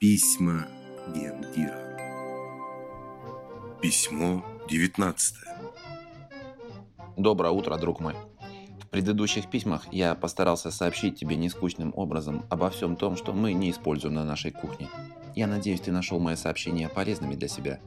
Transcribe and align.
Письма 0.00 0.68
Гендира. 1.12 1.76
Письмо 3.82 4.44
19. 4.70 5.34
Доброе 7.16 7.50
утро, 7.50 7.76
друг 7.78 7.98
мой. 7.98 8.14
В 8.80 8.86
предыдущих 8.86 9.50
письмах 9.50 9.92
я 9.92 10.14
постарался 10.14 10.70
сообщить 10.70 11.18
тебе 11.18 11.34
нескучным 11.34 11.92
образом 11.96 12.46
обо 12.48 12.70
всем 12.70 12.94
том, 12.94 13.16
что 13.16 13.32
мы 13.32 13.52
не 13.54 13.72
используем 13.72 14.14
на 14.14 14.24
нашей 14.24 14.52
кухне. 14.52 14.88
Я 15.34 15.48
надеюсь, 15.48 15.80
ты 15.80 15.90
нашел 15.90 16.20
мои 16.20 16.36
сообщения 16.36 16.88
полезными 16.88 17.34
для 17.34 17.48
себя. 17.48 17.80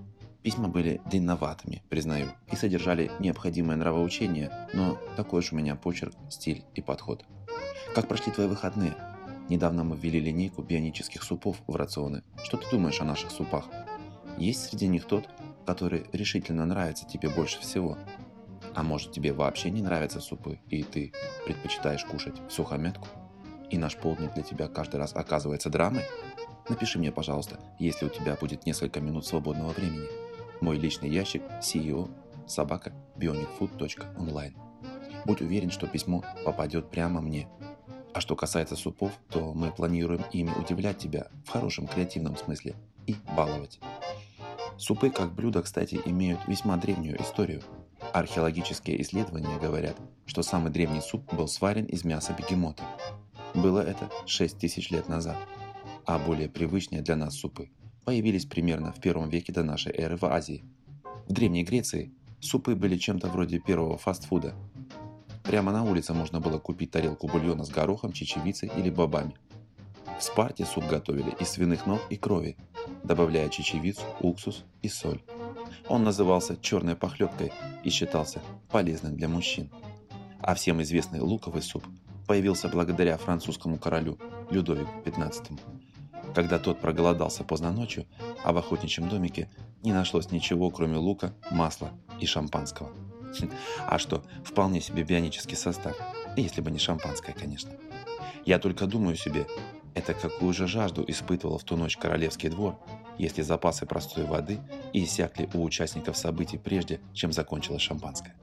Письма 0.43 0.68
были 0.68 1.00
длинноватыми, 1.09 1.82
признаю, 1.88 2.28
и 2.52 2.57
содержали 2.57 3.09
необходимое 3.20 3.78
нравоучение, 3.78 4.52
но 4.73 4.98
такой 5.16 5.39
уж 5.39 5.54
у 5.54 5.55
меня 5.55 5.78
почерк, 5.78 6.14
стиль 6.30 6.66
и 6.75 6.82
подход. 6.82 7.23
Как 7.96 8.09
прошли 8.09 8.34
твои 8.34 8.48
выходные? 8.48 8.98
Недавно 9.50 9.84
мы 9.84 9.98
ввели 9.98 10.20
линейку 10.20 10.62
бионических 10.62 11.23
супов 11.23 11.58
в 11.68 11.76
рационы. 11.76 12.23
Что 12.44 12.58
ты 12.58 12.70
думаешь 12.71 13.02
о 13.02 13.05
наших 13.05 13.32
супах? 13.32 13.66
Есть 14.38 14.70
среди 14.70 14.88
них 14.88 15.05
тот, 15.05 15.30
который 15.66 16.05
решительно 16.13 16.66
нравится 16.66 17.05
тебе 17.05 17.30
больше 17.30 17.59
всего? 17.59 17.98
А 18.73 18.84
может 18.84 19.12
тебе 19.12 19.34
вообще 19.34 19.70
не 19.70 19.82
нравятся 19.82 20.22
супы, 20.22 20.59
и 20.70 20.84
ты 20.84 21.12
предпочитаешь 21.46 22.05
кушать 22.05 22.35
сухомятку? 22.49 23.08
И 23.70 23.77
наш 23.77 23.96
полдник 23.98 24.34
для 24.34 24.44
тебя 24.44 24.68
каждый 24.68 24.98
раз 24.98 25.16
оказывается 25.16 25.70
драмой? 25.70 26.04
Напиши 26.70 26.99
мне, 26.99 27.12
пожалуйста, 27.12 27.60
если 27.80 28.05
у 28.05 28.10
тебя 28.10 28.35
будет 28.40 28.66
несколько 28.66 29.02
минут 29.02 29.26
свободного 29.26 29.71
времени. 29.71 30.08
Мой 30.62 30.77
личный 30.77 31.10
ящик 31.10 31.41
CEO 31.62 32.10
собака 32.48 32.94
bionicfood.online. 33.18 34.55
Будь 35.26 35.41
уверен, 35.41 35.71
что 35.71 35.88
письмо 35.88 36.23
попадет 36.46 36.90
прямо 36.90 37.21
мне, 37.21 37.48
а 38.13 38.21
что 38.21 38.35
касается 38.35 38.75
супов, 38.75 39.11
то 39.29 39.53
мы 39.53 39.71
планируем 39.71 40.23
ими 40.31 40.51
удивлять 40.51 40.97
тебя 40.97 41.27
в 41.45 41.49
хорошем 41.49 41.88
креативном 41.88 42.35
смысле 42.35 42.75
и 43.07 43.15
баловать. 43.35 43.79
Супы 44.77 45.09
как 45.09 45.34
блюдо, 45.34 45.61
кстати, 45.61 45.99
имеют 46.05 46.40
весьма 46.48 46.77
древнюю 46.77 47.21
историю. 47.21 47.62
Археологические 48.13 49.01
исследования 49.01 49.57
говорят, 49.59 49.95
что 50.26 50.41
самый 50.43 50.71
древний 50.71 51.01
суп 51.01 51.34
был 51.34 51.48
сварен 51.48 51.85
из 51.85 52.03
мяса 52.03 52.35
бегемота. 52.37 52.84
Было 53.53 53.79
это 53.79 54.09
6 54.25 54.57
тысяч 54.57 54.91
лет 54.91 55.07
назад. 55.07 55.37
А 56.05 56.18
более 56.18 56.49
привычные 56.49 57.01
для 57.01 57.15
нас 57.15 57.35
супы 57.35 57.70
появились 58.05 58.46
примерно 58.46 58.91
в 58.91 58.99
первом 58.99 59.29
веке 59.29 59.53
до 59.53 59.63
нашей 59.63 59.93
эры 59.93 60.18
в 60.18 60.23
Азии. 60.25 60.65
В 61.27 61.34
Древней 61.34 61.63
Греции 61.63 62.12
супы 62.40 62.75
были 62.75 62.98
чем-то 62.98 63.29
вроде 63.29 63.59
первого 63.59 63.98
фастфуда– 63.98 64.56
Прямо 65.52 65.74
на 65.74 65.84
улице 65.84 66.13
можно 66.13 66.40
было 66.40 66.59
купить 66.59 66.91
тарелку 66.91 67.28
бульона 67.28 67.66
с 67.66 67.69
горохом, 67.69 68.13
чечевицей 68.13 68.72
или 68.78 68.90
бобами. 68.90 69.35
В 70.18 70.24
Спарте 70.24 70.63
суп 70.63 70.85
готовили 70.88 71.35
из 71.41 71.50
свиных 71.50 71.85
ног 71.85 72.00
и 72.09 72.16
крови, 72.16 72.56
добавляя 73.03 73.50
чечевицу, 73.50 74.03
уксус 74.22 74.63
и 74.81 74.88
соль. 74.88 75.22
Он 75.90 76.06
назывался 76.06 76.56
черной 76.56 76.96
похлебкой 76.96 77.52
и 77.84 77.90
считался 77.90 78.41
полезным 78.69 79.18
для 79.18 79.28
мужчин. 79.28 79.69
А 80.40 80.56
всем 80.56 80.81
известный 80.84 81.19
луковый 81.19 81.63
суп 81.63 81.84
появился 82.28 82.69
благодаря 82.69 83.18
французскому 83.18 83.78
королю 83.78 84.18
Людовику 84.52 85.02
XV. 85.03 85.59
Когда 86.34 86.59
тот 86.59 86.80
проголодался 86.80 87.44
поздно 87.44 87.74
ночью, 87.74 88.06
а 88.46 88.53
в 88.53 88.58
охотничьем 88.58 89.09
домике 89.09 89.50
не 89.84 89.91
нашлось 89.91 90.31
ничего, 90.31 90.69
кроме 90.69 90.96
лука, 90.96 91.34
масла 91.52 91.91
и 92.22 92.25
шампанского. 92.25 92.90
А 93.85 94.00
что, 94.00 94.24
вполне 94.44 94.81
себе 94.81 95.03
бионический 95.03 95.57
состав. 95.57 95.96
Если 96.35 96.62
бы 96.62 96.72
не 96.72 96.79
шампанское, 96.79 97.34
конечно. 97.34 97.72
Я 98.46 98.59
только 98.59 98.88
думаю 98.88 99.16
себе, 99.16 99.46
это 99.94 100.13
какую 100.13 100.53
же 100.53 100.68
жажду 100.68 101.03
испытывал 101.07 101.57
в 101.57 101.63
ту 101.63 101.75
ночь 101.75 101.97
королевский 101.97 102.50
двор, 102.50 102.79
если 103.18 103.41
запасы 103.41 103.85
простой 103.85 104.25
воды 104.25 104.59
иссякли 104.94 105.50
у 105.53 105.63
участников 105.63 106.18
событий 106.18 106.57
прежде, 106.57 107.02
чем 107.13 107.31
закончилось 107.31 107.81
шампанское. 107.81 108.35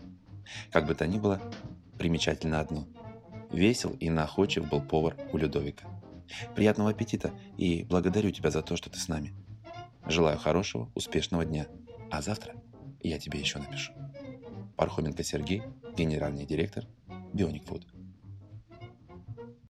Как 0.70 0.86
бы 0.86 0.94
то 0.94 1.06
ни 1.06 1.18
было, 1.18 1.40
примечательно 1.98 2.60
одно. 2.60 2.86
Весел 3.50 3.90
и 3.98 4.10
находчив 4.10 4.68
был 4.68 4.82
повар 4.82 5.16
у 5.32 5.38
Людовика. 5.38 5.88
Приятного 6.54 6.90
аппетита 6.90 7.32
и 7.56 7.84
благодарю 7.84 8.30
тебя 8.30 8.50
за 8.50 8.62
то, 8.62 8.76
что 8.76 8.90
ты 8.90 8.98
с 8.98 9.08
нами. 9.08 9.34
Желаю 10.06 10.38
хорошего, 10.38 10.90
успешного 10.94 11.44
дня. 11.44 11.66
А 12.10 12.22
завтра 12.22 12.54
я 13.02 13.18
тебе 13.18 13.40
еще 13.40 13.58
напишу. 13.58 13.92
Пархоменко 14.78 15.24
Сергей, 15.24 15.64
генеральный 15.96 16.46
директор 16.46 16.84
Bionic 17.34 17.64
Food. 17.66 17.97